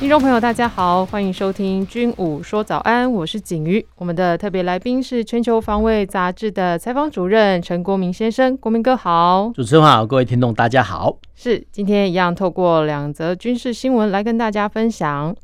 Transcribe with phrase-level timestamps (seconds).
[0.00, 3.84] 听众朋友，大家好，欢迎收听《军武说早安》，我是景瑜。
[3.96, 9.52] 我们的特别来宾是《全球防卫杂志》的采访主任陈国铭先生，国民哥好。
[9.54, 11.18] 主持人好，各位听众大家好。
[11.34, 15.36] 是，今天一样透过两则军事新闻来跟大家分享。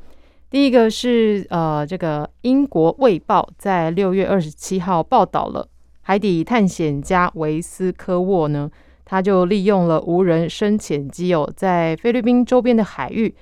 [0.49, 5.67] 第一个是呃，这个英国《卫报》在六月二十七号报道了。
[6.01, 8.67] 海底探险家维斯科沃呢，
[9.05, 13.35] 他就利用了无人深潜机哦，在菲律宾周边的海域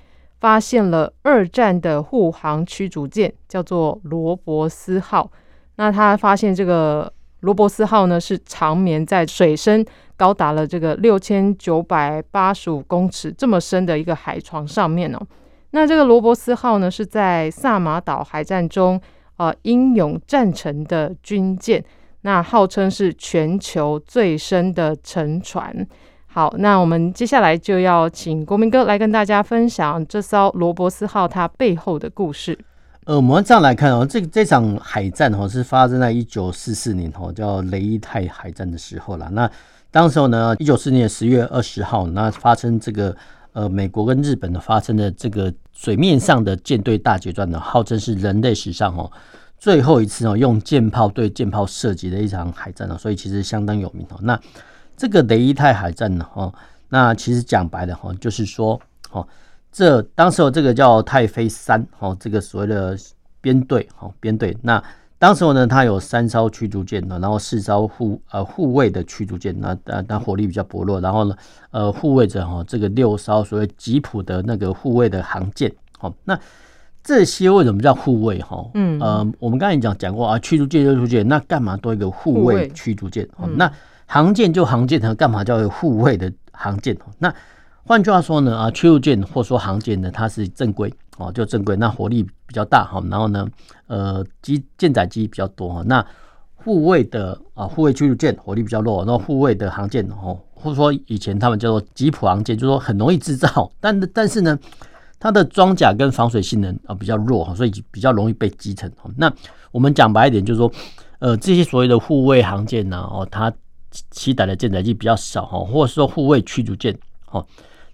[0.45, 5.27] 发现了二战的护航驱逐舰，叫做罗伯斯号。
[5.77, 9.83] 那他发现这个罗伯斯号呢，是长眠在水深
[10.15, 15.19] 高达了这个六千九百八十五公尺这么深的一个海床上面哦。
[15.71, 19.01] 那这个罗伯斯号呢，是在萨马岛海战中
[19.37, 21.83] 呃英勇战成的军舰。
[22.21, 25.75] 那号称是全球最深的沉船。
[26.35, 32.59] 好，那我们接下来就要请国民哥来跟大家分享这艘罗伯斯号它背后的故事。
[33.05, 39.29] 呃，我们这样来看哦，这这场海战哦是发生在一九四四年哦，叫雷伊泰海战的时候啦。
[39.31, 39.49] 那
[39.89, 43.15] 当时候呢，一九四四年十月二十号，那发生这个
[43.53, 49.09] 呃美国跟日本的发生的这个水面上的舰队大决战呢，号称是人类史上哦。
[49.57, 54.17] 最后一次哦，用舰炮对舰炮射击的一场海战哦，所以其实相当有名哦。
[54.23, 54.37] 那
[54.97, 56.53] 这个雷伊泰海战呢，哦，
[56.89, 58.79] 那其实讲白了哈，就是说，
[59.11, 59.27] 哦，
[59.71, 62.97] 这当时候这个叫太妃三哦，这个所谓的
[63.41, 64.55] 编队哦，编队。
[64.61, 64.83] 那
[65.17, 70.99] 当时候呢，它有三艘驱逐舰呢，然后四艘护呃护卫的驱逐舰，那但但火力比较薄弱。
[70.99, 71.35] 然后呢，
[71.71, 75.71] 呃，护卫着哈这个六艘所谓吉普的那个护卫的航舰。
[75.97, 76.39] 好，那。
[77.07, 78.41] 这些为什么叫护卫？
[78.41, 83.23] 哈，嗯，呃，我们刚才讲讲过啊，驱逐舰就驱逐舰，那干嘛多一个护卫驱逐舰？
[83.37, 83.71] 哦，那
[84.05, 86.97] 航舰就航舰，它干嘛叫护卫的航舰？
[87.19, 87.33] 那
[87.83, 93.47] 换句话说呢，啊，驱逐舰或说航舰呢，它是正规哦，就正规，那火力比较大哈，然后呢，
[93.87, 95.83] 呃，机舰载机比较多哈。
[95.85, 96.05] 那
[96.55, 104.57] 护卫的啊，护卫驱逐舰火力比较弱，那护卫的航舰哦，或者说以前他们叫做吉普航舰，就是说很容易制造，但但是呢。
[105.17, 108.91] 它的装甲跟防水性能啊比较弱哈，所以比较容易被击沉。
[109.15, 109.31] 那
[109.71, 110.71] 我们讲白一点，就是说，
[111.17, 113.51] 呃，这些所谓的护卫航舰呢，哦，它
[114.11, 116.97] 携带的舰载机比较少哈，或者说护卫驱逐舰，
[117.31, 117.45] 哦，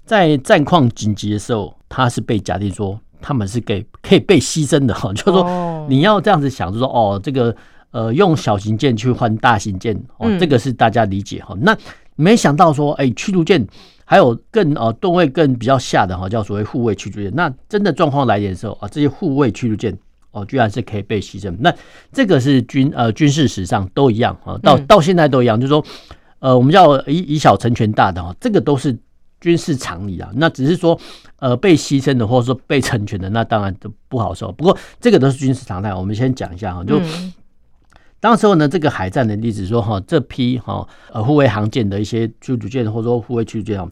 [0.06, 7.56] 在战况紧急的时候，它是被假定说他们是给可以被牺牲的哈，就是说你要这样子想，就说哦，这个
[7.92, 11.56] 呃用小型舰去换大型舰，哦，这个是大家理解哈。
[11.62, 11.78] 那
[12.16, 13.68] 没想到说，哎，驱逐舰。
[14.04, 17.32] 还有更呃吨位更比较下的哈，叫所谓护卫驱逐舰。
[17.34, 19.98] 那真的状况来临的时候啊，这些护卫驱逐舰
[20.32, 21.56] 哦，居然是可以被牺牲。
[21.60, 21.74] 那
[22.12, 25.84] 这个是军呃军事史上都一样啊，到到现在都一样，就是说
[26.40, 28.98] 呃，我们叫以以小成全大的哈，这个都是
[29.40, 30.30] 军事常理啊。
[30.36, 31.00] 那只是说
[31.38, 34.52] 呃被牺牲的或者说被成全的，那当然都不好受。
[34.52, 37.00] 不过这个都是军事常态，我们先讲一下哈，就。
[38.20, 43.92] 当时候呢，这个海战的例子说哈，这批哈呃护卫航舰的一些驱逐舰或者说护卫驱逐舰，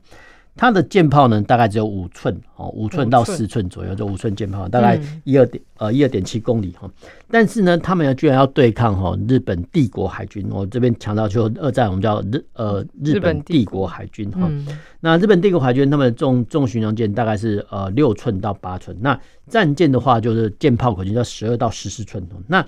[0.59, 6.91] 它的舰炮呢大概只有五寸哦，五寸到四寸左右，就五寸舰炮，大概一二点呃一二点七公里哈。
[7.31, 14.51] 但是呢，他们要居然要对抗哈日本帝国海军，我这边强调就二战我们叫日呃日本帝国海军哈。
[14.99, 19.17] 那日本帝国海军他们重重巡洋舰大概是呃六寸到八寸，那
[19.47, 22.65] 战舰的话就是舰炮口径叫十二到十四寸那。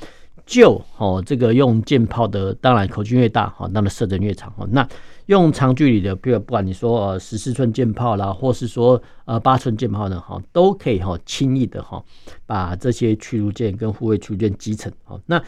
[0.52, 4.68] 就哦，这个用舰炮的，当然口径越大，哈，那么射程越长，哈。
[4.70, 4.86] 那
[5.28, 12.04] 用长距离的，比如不管你说呃十四寸舰炮啦，或是说呃八寸舰炮呢，哈，都可以哈轻易的哈
[12.46, 15.18] 把这些驱逐舰跟护卫驱逐舰击沉，哈。
[15.26, 15.42] 那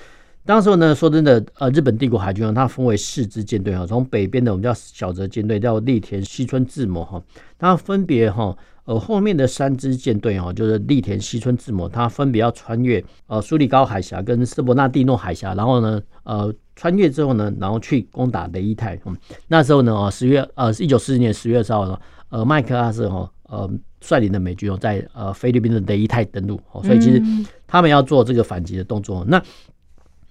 [0.46, 7.22] 当时呢，说真的，呃，日本帝国海军它分为四支舰队，哈，从北边的我们叫小泽舰队，叫栗田西村自磨，哈，
[7.60, 8.56] 它分别哈。
[8.86, 19.00] 呃，后面的三支舰队哦，就是栗田、西村、智摩，它分别要穿越呃苏里高海峡跟斯伯纳蒂诺海峡，然后呢，呃，穿越之后呢，然后去攻打雷伊泰。
[19.06, 19.16] 嗯，
[19.48, 21.98] 那时候呢，哦，十月呃一九四四年十月二十号呢，
[22.28, 23.70] 呃，麦克阿瑟哦呃
[24.02, 27.24] 率领的美军哦，在呃菲律宾的雷伊泰登陆哦，所以其实
[27.66, 29.24] 他们要做这个反击的动作。
[29.30, 29.42] 那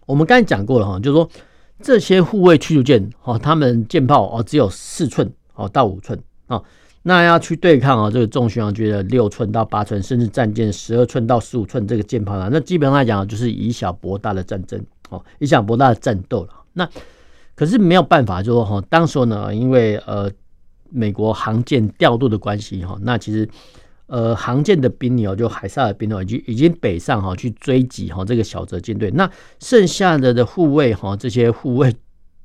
[0.05, 1.27] 我们刚才讲过了哈，就是说
[1.81, 6.63] 这些护卫驱逐舰哦，他们舰炮哦只有四寸哦到五寸哦。
[7.05, 16.51] 那要去对抗啊，这个重巡洋舰的六寸到八寸，甚至战舰十二寸到十五寸这个舰炮呢，那基本上来讲就是以小博大的战争哦，以小博大的战斗了。
[16.75, 16.89] 那
[17.55, 20.31] 可是没有办法，就说哈，当时呢，因为呃
[20.91, 23.49] 美国航舰调度的关系哈，那其实
[24.07, 29.29] 呃航舰的兵力哦，就海萨尔兵哦，已经已经北上哈去追击哈这个小泽舰队，那
[29.59, 31.95] 剩下的的护卫哈这些护卫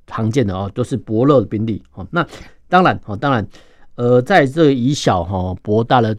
[0.07, 2.25] 航舰的哦都是薄弱的兵力哦，那
[2.67, 3.47] 当然哈当然
[3.97, 6.17] 呃在这个以小哈博大的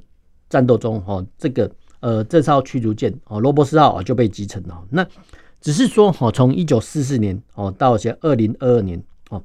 [0.51, 1.71] 战斗中哈这个
[2.01, 5.07] 呃这艘驱逐舰哦罗伯斯号就被击沉了，那
[5.61, 9.43] 只是说哈从一九四四年哦到现在二零二二年哦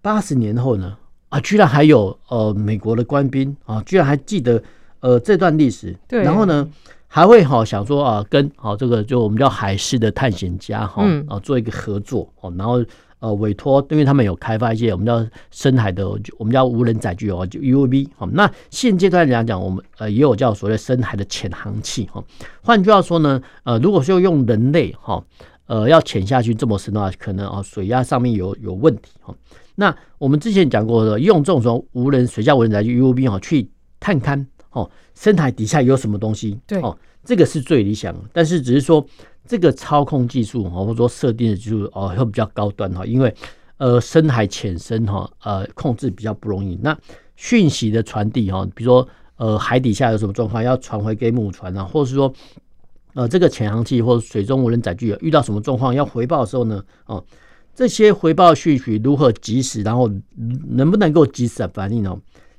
[0.00, 0.96] 八十年后呢。
[1.32, 4.62] 啊，居然还有呃美国的官兵啊，居然还记得
[5.00, 6.68] 呃这段历史，对，然后呢
[7.06, 12.84] 还会好想说啊，跟好这个就我们叫海事的探险家哈啊做一个合作哦，然后
[13.22, 16.06] 呃委托，因为他们有开发一些我们叫深海的，
[16.38, 22.22] 我们叫无人载具哦，就 UAV 好，那现阶段来讲，我们呃也有叫所谓深海的潜航器哈，
[22.62, 25.24] 换句话说呢，呃如果说用人类哈
[25.66, 29.32] 呃要潜下去这么深的话，可能啊水压上面有有问题哈。
[29.76, 33.70] 那我们之前讲过的，用这种说无人水下无人载具 UAV 哈去
[34.00, 36.58] 探勘哦，深海底下有什么东西？
[36.66, 38.20] 对哦，这个是最理想的。
[38.32, 39.04] 但是只是说
[39.46, 43.34] 这个操控技术或者说设定的技术哦，会比较高端哈，因为
[43.76, 46.78] 呃深海浅深哈呃控制比较不容易。
[46.82, 46.96] 那
[47.36, 52.32] 讯息的传递哈，比如说呃海底下有什么状况要传回给母船啊，或者是说
[53.14, 57.24] 呃这个潜航器或者水中无人载具遇到什么状况要回报的时候呢，哦。
[57.74, 60.06] 这些回报讯息如何及时，然后
[60.68, 62.14] 能不能够及时的反应呢？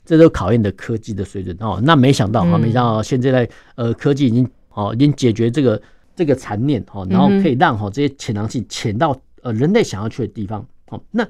[0.06, 1.80] 这都考验的科技的水准哦。
[1.84, 5.82] 那没想到啊，没想到现在在呃科技已经哦已经解决这个
[6.16, 10.66] 这个残念哦，然后可以让哈这些潜航器潜到呃人类想要去的地方。
[10.88, 11.28] 好，那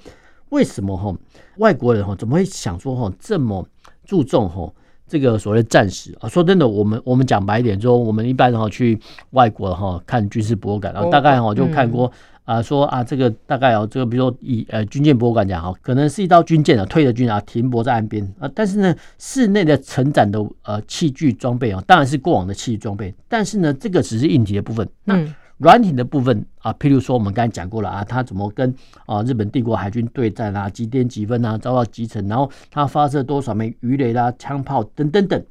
[0.50, 1.16] 为什么哈
[1.58, 3.68] 外国人哈怎么会想说哈这么
[4.06, 4.72] 注重哈
[5.08, 6.28] 这个所谓战史啊？
[6.28, 9.00] 说真的，我们我们讲白一点，说我们一般哈去
[9.32, 12.12] 外国哈看军事博物馆，然后大概哈就看过。
[12.46, 25.18] 啊，说啊，这个大概哦，这个比如说以呃军舰博物馆讲哈，可能是一艘军舰啊，退的军啊停泊在岸边啊，但是呢，室内的承载的呃器具装备啊，当然是过往的器具装备，但是呢，这个只是硬体的部分，那
[25.60, 28.74] 软体的部分啊，譬如说我们刚才讲过了啊，它怎么跟
[29.06, 35.42] 啊日本帝国海军对战啊，几点几分啊遭到击沉，然后它发射多少枚鱼雷啦、枪炮等等等。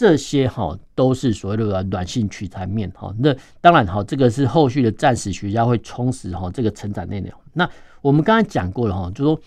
[0.00, 7.30] 这些哈都是所谓的软性取材面哈，那当然哈，这个是后续的战史学家会充实哈这个成长内容。
[7.52, 7.68] 那
[8.00, 9.38] 我们刚才讲过了哈，就说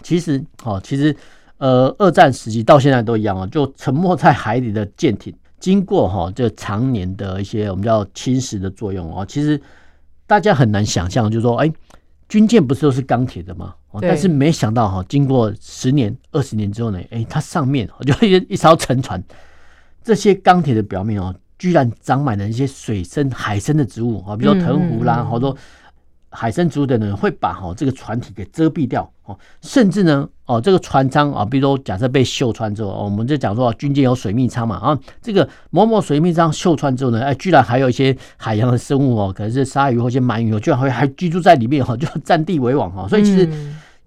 [0.00, 1.14] 其实哈，其实
[1.58, 5.30] 呃，二战时期到现在都一样啊，就沉没在海底的舰艇，
[5.60, 9.60] 经过哈这常年的一些我们叫侵蚀的作用啊，其实
[10.26, 11.70] 大家很难想象，就是说哎，
[12.30, 13.74] 军舰不是都是钢铁的吗？
[14.00, 19.22] 但是没想到哈，经过十年、二十年之后呢，哎，它上面就一一艘沉船。
[20.06, 25.56] 这些钢铁的表面哦，居然长满了一些水生、海生的植物啊，比如说藤壶啦，好多
[26.28, 43.48] 海生植物的人会把哈这个船体给遮蔽掉哦，甚至呢哦这个船舱啊，比如说假设被锈穿之后，我们就讲说军舰有水密舱嘛啊，这个某某水密舱锈穿之后呢，哎，居然还有一些海洋的生物哦，可能是鲨鱼或一些鳗鱼，居然会还居住在里面哈，就占地为王哈，所以其实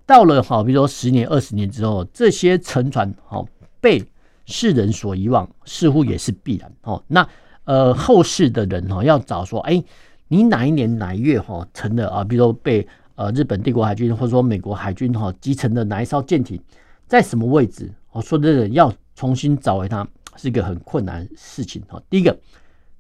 [0.06, 3.44] 到了哈，比如说十年、二十年之后，这些沉船哈
[3.81, 4.02] 被。
[4.50, 7.01] 世人所遗忘，似乎也是必然哦。
[7.07, 7.25] 那
[7.66, 9.81] 呃，后世的人哈要找说，哎，
[10.28, 12.24] 你哪一年哪一月哈沉的啊？
[12.24, 16.59] 比如说被呃日本帝国海军或者说美国海军哈击沉的哪一艘舰艇，
[17.06, 17.94] 在什么位置？
[18.12, 22.02] 我说的人要重新找回它，是一个很困难事情哈。
[22.09, 22.35] 第一个，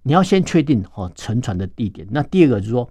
[0.03, 2.07] 你要先确定哈沉船的地点。
[2.11, 2.87] 那第二个就是说，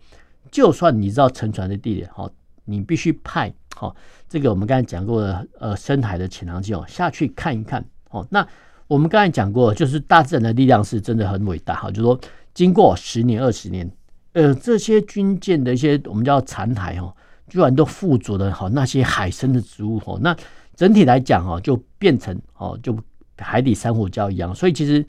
[0.50, 2.28] 就算你知道沉船的地点哈，
[2.64, 3.94] 你必须派哈
[4.28, 7.85] 这个我们刚才讲过的呃深海的潜航器哦下去看一看。
[8.11, 8.47] 哦，那
[8.87, 11.91] 我们刚才讲过，就是大自然的力量是真的很伟大哈。
[11.91, 12.19] 就是说，
[12.55, 13.91] 经过十年、二十年，
[14.33, 17.15] 呃，这些军舰的一些我们叫残骸哦，
[17.49, 20.19] 居然都附着了哈那些海生的植物哦。
[20.23, 20.35] 那
[20.75, 22.97] 整体来讲哈，就变成哦，就
[23.37, 24.55] 海底珊瑚礁一样。
[24.55, 25.05] 所以其实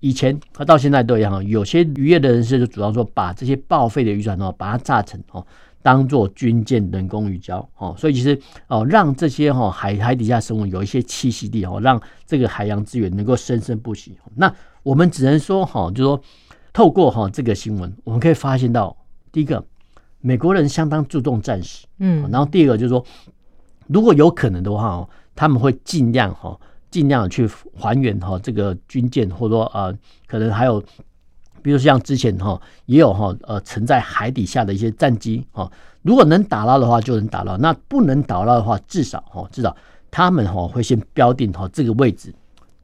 [0.00, 5.46] 以前和到现在都一样，有些渔业的人士就主张说，把这些报废的渔船哦，把它炸成哦。
[5.80, 14.18] 当做军舰人工鱼礁哦，所以其实哦，让这些哈海海底下生物有一些栖息地哦，让这个海洋资源能够生生不息。
[14.34, 16.20] 那我们只能说哈，就说
[16.72, 18.96] 透过哈这个新闻，我们可以发现到，
[19.32, 19.64] 第一个，
[20.20, 23.04] 美国人相当注重战史，嗯，然后第二个就是说，
[23.86, 26.58] 如果有可能的话哦，他们会尽量哈
[26.90, 30.82] 尽量去还原哈这个军舰，或者说呃，可能还有。
[31.62, 35.70] 比如像之前哈也有哈呃沉在海底下的一些战机哈，
[36.02, 39.76] 如果能打捞的话就能打捞，那不能打捞的话，至少哈至少
[40.10, 42.34] 他们哈会先标定好这个位置，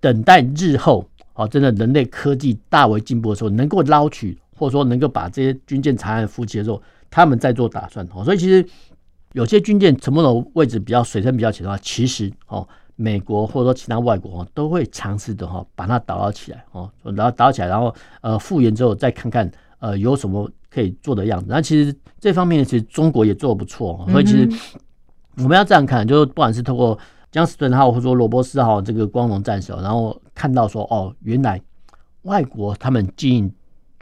[0.01, 8.25] 等待日后哦真的人类科技大为进步的时候，能够捞取或者说能够把这些军舰残骸浮起的时候，他们再做打算哦。
[8.25, 8.65] 所以其实
[9.33, 21.47] 有些军舰沉没的位置比较水深比较浅的话，其实哦美国或者说其他外国都会尝试的哈把它打捞起来哦，然后打捞起来，然后呃复原之后再看看呃有什么可以做的样子。
[21.49, 24.49] 那其实这方面其实中国也做的不错，所以其实
[25.39, 26.99] 我们要这样看，就是不管是透过
[27.33, 31.61] 江斯顿号或者说罗伯斯号这个光荣战士，然后看到说哦，原来
[32.23, 33.53] 外国他们经营。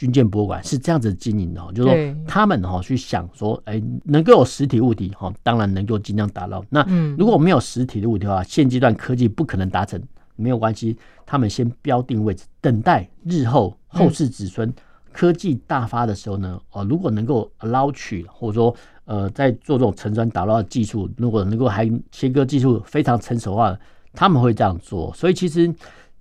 [0.03, 6.61] 军舰博物馆是这样子经营的，就是说他们哈去想说，哎，能够有实体物体哈，当然能够尽量打捞。
[6.71, 6.85] 那
[7.17, 10.03] 如果没有实体的物体的话，现阶段科技不可能达成，
[10.35, 14.75] 没有关系，他们先标定位置，等待日后后世子孙
[15.13, 23.79] 科技大发的时候呢，哦，如果能够捞取，或者说呃，在做这种沉船打捞的技术，如果能够还切割技术非常成熟的话，
[24.15, 25.15] 他们会这样做。
[25.15, 25.73] 所以其实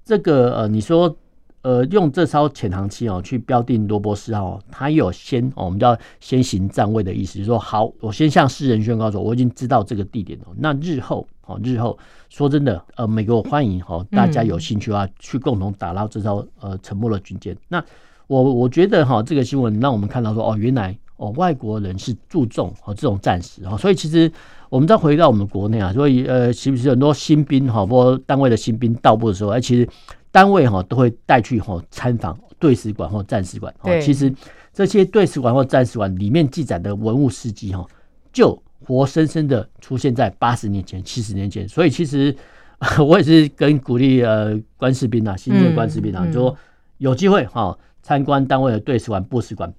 [0.06, 1.18] 这个呃，你说。
[1.64, 10.46] 呃，用这艘潜航器哦，去标定罗伯斯号，它有先哦，我们叫先行站位的意思，就是说好，我先向世人宣告说，我已经知道这个地点了。
[10.58, 11.96] 那日后哦，日后
[12.30, 17.56] 说真的，呃，美国欢迎哦，大家有兴趣的话，去共同打捞这艘呃沉没的军舰。
[17.68, 17.84] 那
[18.26, 24.32] 我我觉得哈，这个新闻让我们看到说，哦，原来哦，外国人是注重哦这种战史哦，所以其实
[24.68, 29.88] 我们再回到我们国内啊，所以呃，其实很多新兵哈，或单位的新兵到部的时候，哎，其实。
[30.32, 33.74] 单位哈都会带去哈参访队史馆或战史馆。
[33.82, 34.34] 哦，其实
[34.74, 37.86] 这些队史馆或战史馆里面记载的文物事迹哈，
[38.32, 41.68] 就活生生的出现在八十年前、七十年前。
[41.68, 42.34] 所以其实
[43.06, 46.58] 我也是跟鼓励呃官士兵啊，新进官士兵啊，就说
[46.98, 49.72] 有机会哈参观单位的队史馆、部史馆，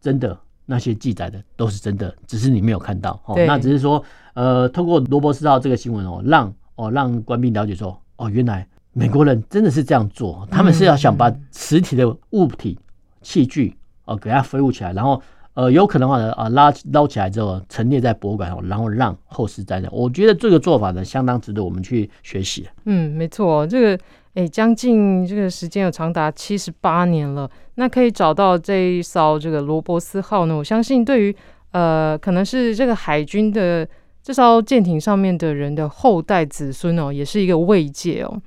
[0.00, 3.20] 真的那些记载的都是真的，只是你没有看到。
[3.26, 4.02] 哦，那只是说
[4.32, 8.66] 呃，通过罗伯斯号这个新闻哦，让哦让官兵了解说哦，原来。
[8.92, 12.78] 美国人真的是这样做，他们是要想把实体的物体、
[13.22, 15.22] 器具哦给它飞舞起来，然后
[15.54, 19.88] 呃有可能的话呢啊拉捞起来之后陈列在博物馆，然后让后世再讲。
[19.94, 22.66] 我觉得这个做法呢相当值得我们去学习。
[22.84, 24.04] 嗯，没错，这个
[24.34, 31.36] 诶将近这个时间有长达七十八年了，那可以找到这一艘这个罗伯斯号呢，我相信对于
[31.70, 33.88] 呃可能是这个海军的
[34.20, 38.40] 这艘舰艇上面的人的后代子孙哦，也是一个慰藉哦。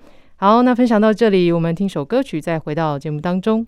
[0.46, 3.66] 好，那分享到这里，我们听首歌曲，再回到节目当中。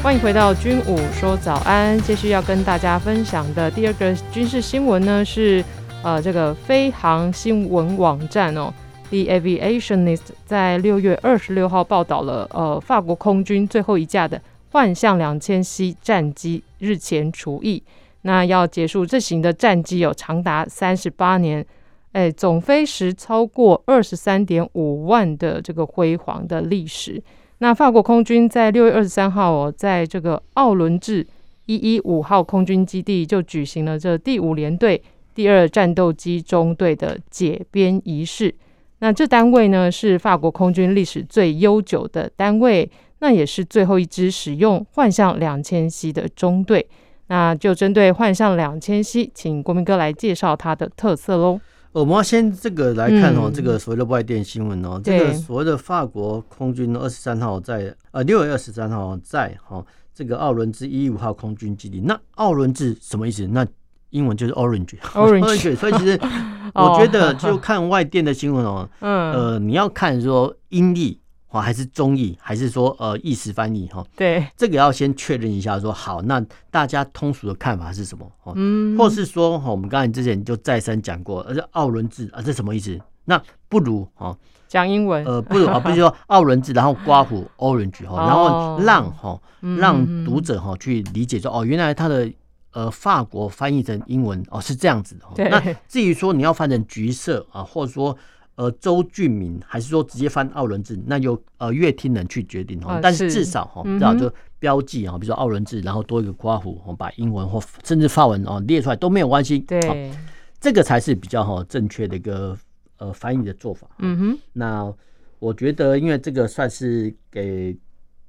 [0.00, 5.64] 欢迎回到军武说早安，继续要跟大家分享的第二个军事新闻呢是。
[6.02, 8.72] 呃，这个飞航新闻网站哦
[9.10, 14.40] ，The Aviationist 在六月二十六号报道了，呃，法国空军最后一架的
[14.72, 17.82] 幻象两千 C 战机日前除役，
[18.22, 21.64] 那要结束这型的战机有长达三十八年，
[22.12, 27.22] 哎，总飞时超过二十三点五万的这个辉煌的历史。
[27.58, 31.26] 那法国空军在六月二十三号哦，在这个奥伦治
[31.66, 35.02] 一一五号空军基地就举行了这第五联队。
[35.40, 38.54] 第二战斗机中队的解编仪式，
[38.98, 46.86] 那这单位呢是法国空军历史最悠久的单位，那也是最后一支使用幻象两千 C 的中队。
[47.28, 51.58] 那就针对幻象两千 C，请国民哥来介绍它的特色喽。
[51.92, 59.82] 我们要先这个来看哦，这个所谓的外电新闻哦，这个所谓的法国空军二十三号在呃六月二十三号在哈
[60.12, 61.98] 这个奥伦治一一五号空军基地。
[62.02, 63.46] 那奥伦治什么意思？
[63.46, 63.66] 那
[64.10, 66.18] 英文就是 orange，orange， 所以其实
[66.74, 76.40] 我觉得就看外电的新闻哦， 嗯，呃，你要看说英译还是中译，还是说呃意思翻译哈，对，这个要先确认一下说好，那
[76.70, 78.24] 大家通俗的看法是什么？
[78.54, 82.96] 嗯，或是说哈，我们刚才之前就再三讲过，而且奥伦治啊，这什么意思？
[83.24, 84.36] 那不如哈
[84.68, 89.40] 讲英文，呃，不如啊，不是说奥伦治，然后刮胡 orange 哈，然后让哈
[89.78, 92.30] 让读者哈去理解说哦，原来它的。
[92.72, 95.26] 呃，法国翻译成英文哦，是这样子的。
[95.34, 95.48] 对。
[95.48, 98.16] 那至于说你要翻成橘色啊，或者说
[98.54, 103.00] 呃周俊明，还是说直接翻奥伦治，那由呃乐听人去决定哈。
[103.02, 109.58] 但是至少哈，至少就标记啊，比如说奥伦治，然后多一个括弧，我把英文或甚至法文哦列出来都没有关系。
[109.60, 110.12] 对。
[110.60, 112.56] 这个才是比较哈正确的一个
[112.98, 113.88] 呃翻译的做法。
[113.98, 114.38] 嗯哼。
[114.52, 114.94] 那
[115.40, 117.76] 我觉得，因为这个算是给。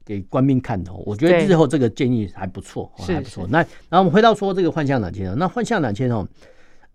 [0.06, 3.48] 给官兵看的，我觉得日后这个建议还不错，还不错。
[3.50, 6.28] 那然后我们回到说这个幻象两千，那幻象两千哦，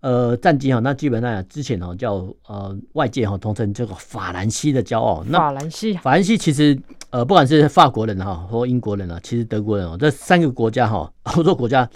[0.01, 5.23] 呃，战机哈，那基本上之前哦叫呃外界哈通称这个法兰西的骄傲。
[5.27, 11.89] 那法兰西，法兰西其实呃不管是法国人哈或英国人啊，其实德国人哦，这三个国家哈欧洲国家，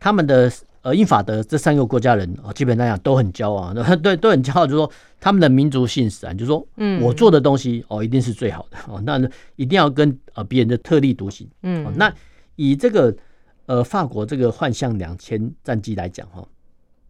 [0.00, 0.50] 他们的
[0.86, 4.88] 呃，英法德这三个国家人啊，基本上讲都很骄傲， 对，都很骄傲，就是说
[5.18, 9.18] 他们的民族性使然，就是说，嗯，我做的东西哦，一定是最好的哦，那
[9.56, 12.14] 一定要跟呃别人的特立独行，嗯，那
[12.54, 13.12] 以这个
[13.66, 16.46] 呃法国这个幻象两千战机来讲哈，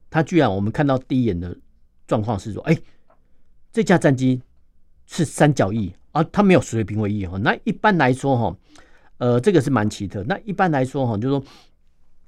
[0.08, 1.54] 它居然我们看到第一眼的
[2.06, 2.74] 状况是说，哎，
[3.74, 4.40] 这架战机
[5.04, 8.56] 是三角翼啊，它没有水平尾翼哈，那一般来说哈，
[9.18, 11.44] 呃，这个是蛮奇特，那一般来说哈，就是说。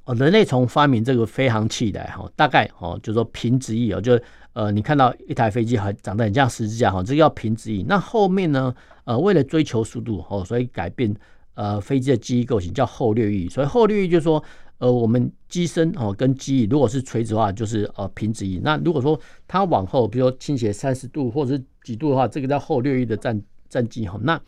[0.09, 4.19] 哦，人类从发明这个飞行器来哈，大概哦，就是说平直翼哦，就
[4.55, 7.85] 呃，你看到一台飞机很长得很像十字架哈，这个叫平直翼。
[7.87, 8.75] 那后面呢，
[9.05, 11.15] 呃，为了追求速度哦，所以改变
[11.53, 13.51] 呃飞机的机翼构型叫后掠翼。
[13.51, 14.43] 所以后掠翼就是说，
[14.79, 18.59] 呃，我们机身哦跟机翼如果是垂直的话，就是呃平直翼。
[18.65, 23.39] 那如果说它往后，比如说倾斜三十度或者是几度的话，这个叫后掠翼的战
[23.69, 24.19] 战机哈。
[24.23, 24.41] 那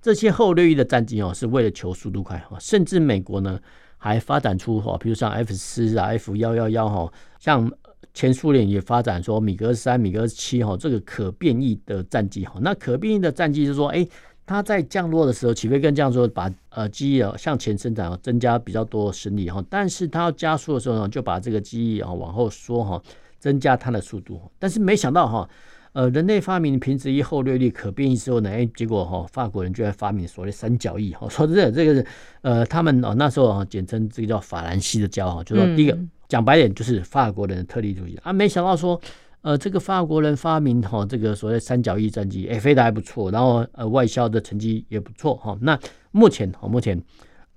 [0.00, 3.60] 这些后掠翼的战机哦，是为了求速度快哈，甚至美国呢。
[4.04, 7.70] 还发展出哈，比如像 F 四啊、F 幺幺幺哈，像
[8.12, 12.54] 前苏联也发展说米格三、米格七哈，这个可变异的战机哈。
[12.60, 14.04] 那可变异的战机就是说，哎，
[14.44, 19.64] 它在降落的时候起飞跟降落把呃机翼向前伸展，增加比较多的升力哈。
[19.70, 23.00] 但是它要加速的时候呢，就把这个机翼啊往后缩哈，
[23.38, 24.40] 增加它的速度。
[24.58, 25.48] 但是没想到哈。
[25.92, 31.12] 呃，人类发明平直一后掠翼可变异之后呢，哎，结果哈、哦，法国人居然发明所谓三角翼。
[31.12, 32.06] 哈， 说真的，这个是
[32.40, 38.32] 呃，他们哦那时候啊，简称这个叫法兰西的骄傲，就说第一个讲白点就是法国人的特立独行啊。
[38.32, 38.98] 没想到说，
[39.42, 45.56] 呃，这个法国人发明哈这个所谓三角翼战机，哎，飞得还不错，然后呃外销的成绩也不错哈。
[45.60, 45.78] 那
[46.10, 47.00] 目前哈，目前。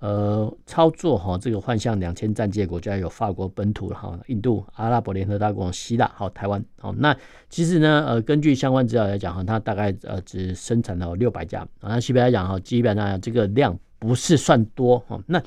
[0.06, 6.64] 呃，操作哈这个幻象两千战机的国家有法国本土哈、印度、阿拉伯联合大公国、希腊还有台湾。
[6.80, 7.16] 好，那
[7.50, 11.68] 其实呢，呃，根据相关资料来讲哈，它大概呃只生产了六百架。
[11.82, 15.20] 那基本来讲哈，基本上这个量不是算多哈。
[15.26, 15.42] 那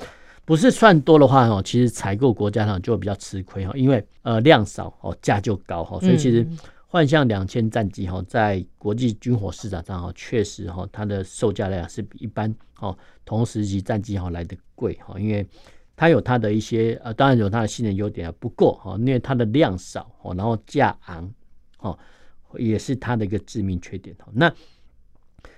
[0.45, 6.45] 不是算多的话哈，其实采购国家呢就比较吃亏哈，因为呃量少哦，价就高哈，所以其实。
[6.91, 12.97] 幻象两千战机哈，在国际军火市场上哈，确实哈，它的售价量是比一般哈
[13.27, 15.47] 同时级战机哈来的贵哈，因为
[15.95, 21.31] 它有它的一些呃，当然有它的性能优点啊，不过哈，因为它的量少哦，然后价昂
[21.81, 21.99] 哦，
[22.57, 24.33] 也是它的一个致命缺点哦。
[24.33, 24.51] 那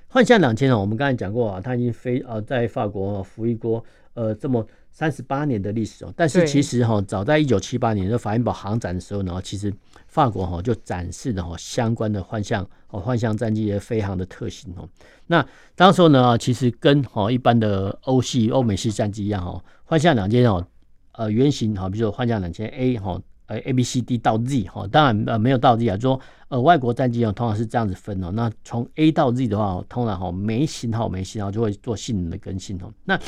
[0.09, 4.67] 幻象两千呢，我们刚才讲过啊，它已经飞呃在法国服役过呃这么。
[4.93, 9.73] 三十八年的历史哦，但是其实哈，早在一九七八年的法兰堡航展的时候呢，其实
[10.09, 14.87] 法国哈就展示了哈相关的幻象哦，幻象战机的飞航的特性哦。
[15.27, 20.67] 那当时候呢，其实跟哈一般的欧系、欧美系战机一样哈，幻象两千哦，
[21.13, 28.31] 呃原型哈，比如说幻象两千 A 哈，呃 A B C D 到 Z 哈，当然呃没有到 Z 啊，就说呃外国战机哦，通常是这样子分哦。
[28.33, 32.93] 那从 A 到 Z 的话，通常哈每型号每型号就会做性能的更新哦。
[33.05, 33.19] 那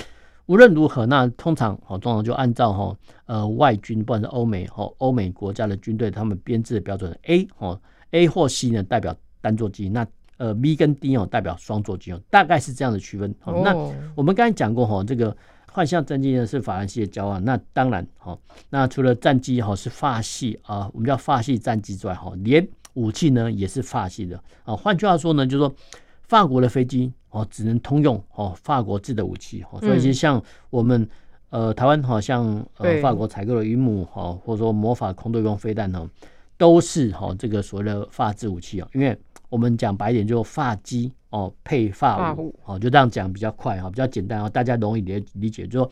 [0.47, 10.07] 无论如何，那通常哦，通常就按照哈呃外军，不管是欧美哈欧美国家的军队，他们编制的标准，A 哦 A 或 C 呢代表单座机，那
[10.39, 13.33] 呃 B 跟 D 哦代表双座机哦，大概是这样的区分。
[13.45, 13.73] 哦，那
[14.15, 15.35] 我们刚才讲过哈，这个
[15.71, 18.37] 幻象战机呢是法兰西的骄傲，那当然哈，
[18.69, 24.75] 那除了战机哈是法系啊，我们叫法系战机之外哈，连武器呢也是法系的啊。
[24.75, 25.75] 换句话说呢，就是说。
[26.29, 30.41] 法国的飞机哦，只能通用哦，法国制的武器哦，所以其实像
[30.71, 31.07] 我们
[31.51, 36.09] 呃台湾好像呃法国采购的云母哈，或者说魔法空对空飞弹呢，
[36.57, 39.19] 都是哈这个所谓的法制武器啊，因为
[39.49, 45.91] 我们讲白一点，就法机哦配法武哦，就这样讲比较快哈，比较简单啊，大家容易理理解，就说。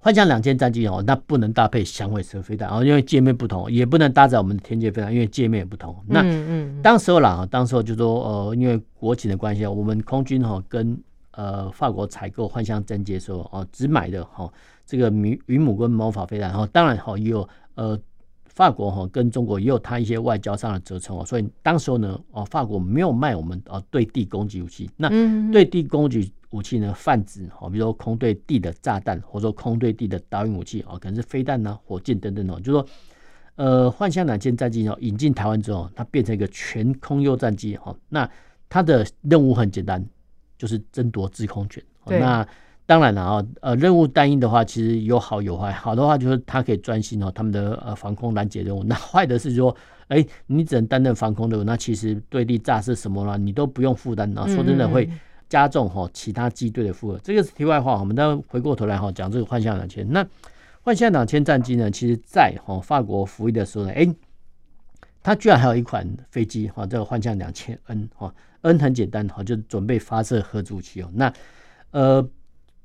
[0.00, 5.94] 幻象两千战机哦，那不能搭配响尾蛇飞弹哦，因为界面不同，也不能搭载我们的天界飞弹，因为界面也不同。
[6.06, 10.96] 那嗯嗯，当时候啦，当时候就说呃，因为国情的关系，我们空军哈跟
[11.32, 14.48] 呃法国采购幻象战机的时候哦，只买的哈
[14.86, 17.98] 这个云云母跟魔法飞弹，然后当然哈也有呃
[18.46, 25.08] 法国哈跟中国也有它一些外交上的折冲哦，所以当时候呢哦法国没有卖我们哦对地攻击武器，那
[25.50, 26.32] 对地攻击。
[26.50, 32.58] 武器呢，泛指哈，比如说空对地的炸弹，或者说空对地的导引武器哦，可能是飞弹呐、火箭等等哦。
[32.60, 32.86] 就是说，
[33.56, 37.94] 呃，幻象两千战机哦，引进台湾之后，它变成一个全空优战机哦。
[38.08, 38.28] 那
[38.68, 40.02] 它的任务很简单，
[40.56, 41.82] 就是争夺制空权。
[42.06, 42.46] 那
[42.86, 45.70] 当然了啊，呃，任务单一的话，其实有好有坏。
[45.70, 48.82] 好的话就是它可以专心哦，他们的呃防空拦截任务。
[48.84, 53.36] 那坏的是说，哎，你只能担任防空任务，那其实对地炸是什么呢？
[53.36, 54.46] 你都不用负担啊。
[54.46, 55.06] 说真的会。
[55.48, 57.98] 加重哈其他机队的负荷，这个是题外话。
[57.98, 60.06] 我们再回过头来哈讲这个幻象两千。
[60.12, 60.26] 那
[60.82, 64.06] 幻象两千战机呢，其实在哈法国服役的时候呢，哎，
[65.22, 71.10] 它居然还有一款飞机哈，这个幻象两千 N 哈，N 很简单哈，就准备发射核武器哦。
[71.14, 71.32] 那
[71.90, 72.26] 呃，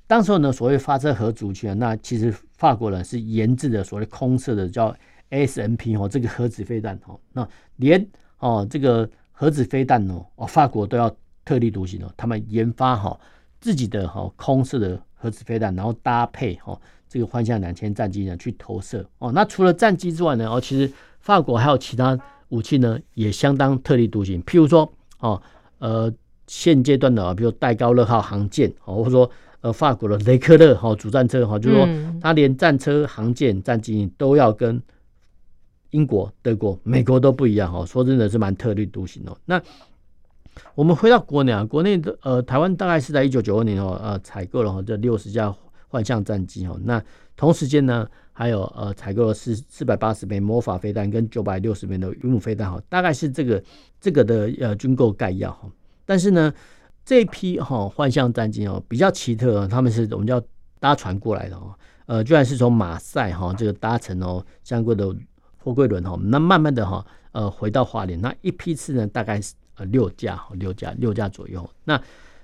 [0.07, 4.95] 当时候呢，所谓发射核武器啊，那其实法国人是研制的所谓空射的叫
[5.29, 7.47] SMP 哦，这个核子飞弹哦，那
[7.77, 8.05] 连
[8.39, 11.13] 哦这个核子飞弹哦哦法国都要
[11.45, 13.19] 特立独行哦，他们研发哈
[13.59, 19.31] 自己的哈空射的核子飞弹，然后搭配哈这个幻象两千战机呢去投射哦。
[19.31, 22.17] 那除了战机之外呢，哦其实法国还有其他
[22.49, 25.41] 武器呢，也相当特立独行，譬如说哦
[25.79, 26.13] 呃
[26.47, 29.29] 现阶段的啊，比如戴高乐号航舰哦，或者说。
[29.63, 31.87] 呃，法国的雷克勒哈主战车哈，就是说，
[32.19, 34.77] 他连战车、航舰、战机都要跟
[35.91, 37.85] 英国、德国、美国都不一样哈。
[37.85, 39.37] 说真的是蛮特立独行哦。
[39.45, 39.57] 那
[40.75, 45.53] 我们回到国内啊，国内的呃，台湾大概是在一九九二年哦，呃，采购了这六十架
[45.87, 46.79] 幻象战机哦。
[46.83, 47.03] 那
[47.35, 52.81] 同时间呢，还有呃，采购了四四百八十枚魔法飞弹跟九百六十枚的云母飞弹哈。
[52.89, 53.63] 大概是这个
[53.99, 55.69] 这个的呃军购概要哈。
[56.05, 56.53] 但是呢。
[57.05, 60.41] 这批哈幻象战机哦比较奇特，他们是我们叫
[60.79, 65.13] 搭船过来的哦，呃，居然是从马赛哈这个搭乘哦相关的
[65.57, 72.01] 货柜轮哈，那慢慢的哈呃回到花莲，那一批次呢大概是呃六架六架六架左右，那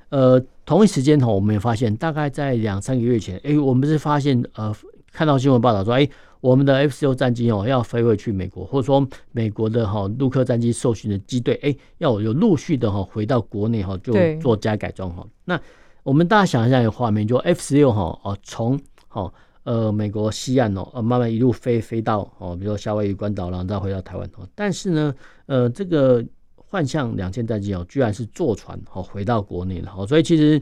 [0.09, 4.75] 呃同一时间哈我们也发现大概在两三个月前，哎，我们是发现呃
[5.11, 6.09] 看到新闻报道说哎。
[6.41, 15.27] 我们的 F 十六战机哦，要飞回去美国，或者说美国的哈陆客战机受训的机队，哎，要有陆续的哈回到国内哈，就做加改装哈。
[15.43, 15.59] 那
[16.01, 19.29] 我们大家想一下一个画面，就 F 十六哈哦，从哈
[19.63, 24.47] 呃美国西岸哦，慢慢一路飞飞到哦，比如说夏威夷关岛，然后再回到台湾哦。
[24.55, 25.13] 但是呢，
[25.47, 26.23] 呃，这个
[26.69, 30.07] 幻象两千战机哦，居然是坐船哦回到国内了。
[30.07, 30.61] 所以其实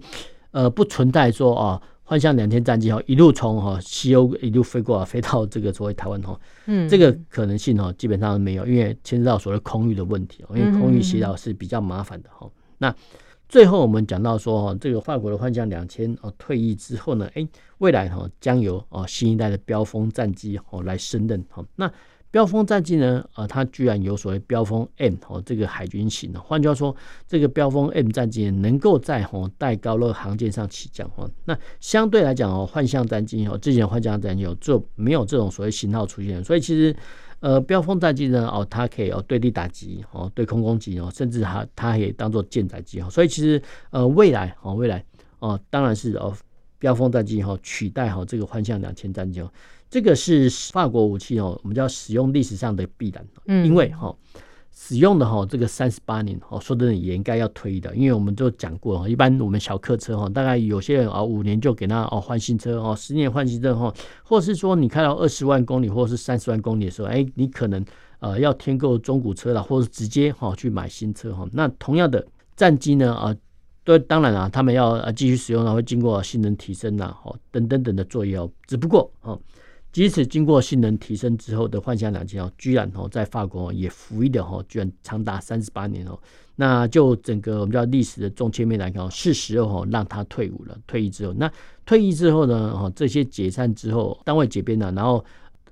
[0.50, 1.82] 呃不存在说啊。
[2.10, 12.50] 幻象两千战机哈，一路从哈西欧一路飞过来，飞到这个所谓台湾哈，嗯，这个可能性哈基本上没有，因为牵涉到所谓空域的问题，因为空域协调是比较麻烦的哈。
[12.78, 12.96] 那
[13.50, 17.46] 最后我们讲到说哈，这个法国的幻象两千哦退役之后呢，哎，
[17.80, 21.92] 未来哈将由哦新一代的标风战机哦来升任哈那。
[22.30, 23.24] 飙风战机呢？
[23.36, 26.40] 呃，它居然有所谓飙风 M 哦，这个海军型的。
[26.40, 26.96] 换句话说，
[27.28, 31.30] 这个飙风 M 战机能够在哦戴高乐航舰上起降哦。
[31.46, 36.96] 那相对来讲哦，幻象战机哦，之前幻象战机有就没有这种所谓型号出现，所以其实
[37.40, 43.10] 呃，飙风战机呢哦，它可以哦对地打击哦，对空攻击哦，甚至它它可以当做舰载机哦。
[43.10, 43.62] 所以其实
[43.92, 45.04] 呃，未来哦，未来
[45.40, 46.36] 哦，当然是哦，
[46.80, 49.52] 飙风战机哈取代哈这个幻象两千战机哦。
[49.90, 54.14] 这个是法国武器哦，我们叫使用历史上的必然，嗯，因为哈
[54.76, 67.84] 使用的哈这个三十八年哦，说真的也应该要推的，因为我们就讲过哈，一般我们小客车哈，大概有些人啊五年就给他哦换新车哦，十年换新车哈，或是说你开到二十万公里或是三十万公里的时候，哎，你可能
[68.20, 71.48] 呃要添购中古车了，或者直接哈去买新车哈。
[71.54, 73.34] 那同样的战机呢啊，
[73.88, 79.40] 对，当然啊，他们要继续使用呢，会经过性能提升呐，哦等等等的作业哦，只不过哦。
[79.94, 86.20] 即使经过性能提升之后的幻象两千哦，居然哦在法国也服役的哦，居然长达三十八年哦。
[86.58, 90.78] 那就整个我们叫历史的中切面来看哦，是时候哦让他退伍了。
[90.86, 91.50] 退役之后，那
[91.86, 95.24] 退役之后呢哦，这些解散之后单位解编了，然后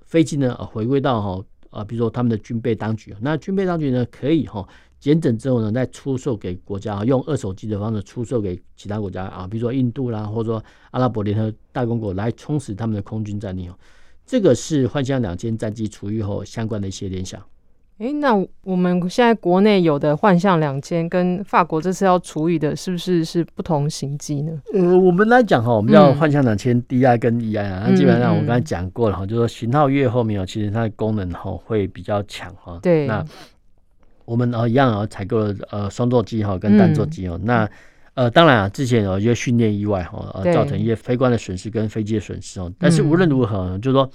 [0.06, 1.44] 飞机呢回归到哈
[1.76, 4.66] 啊，比如说他们的军备当局，那军备当局呢可以哈
[4.98, 13.78] 减整之后呢再出售给国家，用二手机的方式出售给其他国家啊，比如说印度啦，或者说阿拉伯联合大公国来充实他们的空军战力哦。
[14.26, 17.44] 这个是幻象两千战机除役后相关的一些联想。
[17.98, 24.52] 哎，那我们现在国内有的幻象两千跟法国这次要处理的，是不是是不同型机呢？
[24.74, 32.78] 呃，我们来讲哈，我们叫幻象两千 DI 跟 EI 啊，那基本上我刚才讲过了哈，就是说型号越后面哦，其实它的功能哈会比较强哈。
[32.82, 33.24] 对，那
[34.26, 37.70] 我们呃一样啊，采购了呃双座机哈跟单座机哦，那。
[38.16, 42.72] 呃，当然啊，之前有一些训练意外哈，呃，造成一些飞官的损失跟飞机的损失哦。
[42.80, 44.10] 但是无论如何，嗯、就是说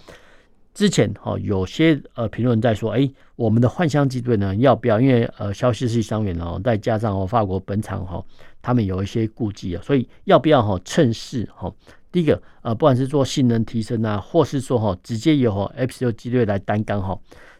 [0.73, 5.01] 之前哈有些呃评论在说，哎、欸，我们的幻象机队呢要不要？
[5.01, 8.25] 因为呃消息是伤员哦，再加上哦法国本场哈，
[8.63, 11.73] 他们有一些顾忌啊，所以要不要哈趁势哈？
[12.13, 17.19] 第一个呃，不管是做性能提升啊，或是说哈直接由 F 十六机队来担纲哈。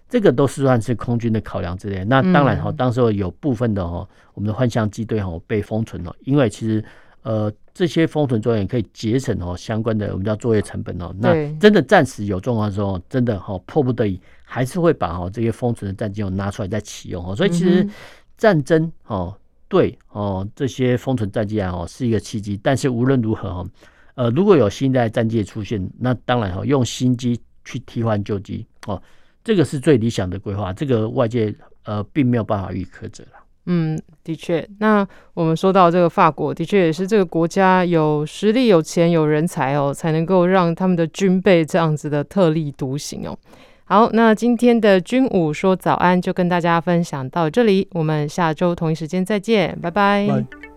[0.09, 6.85] 这个都是算是空军的考量之类，那当然哈，当时候有部分的哈，我们的幻象机队哈被封存了，因为其实
[7.23, 11.11] 呃这些封存作业可以节省哦相关的我们叫作业成本哦。
[11.19, 17.35] 那真的暂时有状况的时候，真的哈迫不得已还是会把哈这些封存的战机哦拿出来再启用哦。
[17.35, 17.89] 所以其实
[18.37, 19.35] 战争哦
[19.67, 23.67] 对哦这些封存战机啊哦是一个契机，但是无论如何哈
[24.15, 29.03] 呃如果有新一代战机出现，那当然哈用新机去替换旧机哦。
[29.43, 33.40] 这个是最理想的规划，这个外界呃并没有办法予以苛责了。
[33.67, 34.67] 嗯，的确。
[34.79, 43.37] 那我们说到这个法国，的确也是这个国家有实力、有钱、有人才哦，才能够让他们的军备这样子的特立独行哦。
[43.85, 50.70] 好，那今天的军武说早安就跟大家分享到这里，我们下周同一时间再见，拜拜。